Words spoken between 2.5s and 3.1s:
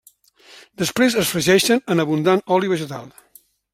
oli vegetal.